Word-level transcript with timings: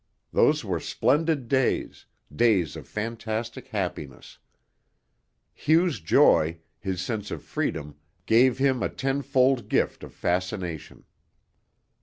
Those 0.33 0.65
were 0.65 0.79
splendid 0.79 1.47
days, 1.47 2.07
days 2.35 2.75
of 2.75 2.87
fantastic 2.87 3.67
happiness. 3.67 4.39
Hugh's 5.53 5.99
joy, 5.99 6.57
his 6.79 7.03
sense 7.03 7.29
of 7.29 7.43
freedom, 7.43 7.97
gave 8.25 8.57
him 8.57 8.81
a 8.81 8.89
tenfold 8.89 9.69
gift 9.69 10.03
of 10.03 10.11
fascination. 10.11 11.03